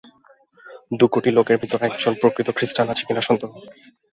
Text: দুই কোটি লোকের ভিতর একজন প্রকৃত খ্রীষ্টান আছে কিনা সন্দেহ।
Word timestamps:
দুই 0.99 1.09
কোটি 1.13 1.29
লোকের 1.37 1.57
ভিতর 1.61 1.79
একজন 1.89 2.13
প্রকৃত 2.21 2.47
খ্রীষ্টান 2.57 2.87
আছে 2.89 3.03
কিনা 3.07 3.21
সন্দেহ। 3.27 3.49